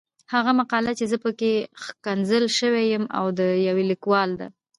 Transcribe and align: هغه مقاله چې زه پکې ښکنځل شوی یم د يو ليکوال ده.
هغه 0.33 0.51
مقاله 0.59 0.91
چې 0.99 1.05
زه 1.11 1.17
پکې 1.23 1.51
ښکنځل 1.83 2.45
شوی 2.57 2.83
یم 2.93 3.03
د 3.39 3.41
يو 3.67 3.77
ليکوال 3.91 4.29
ده. 4.39 4.47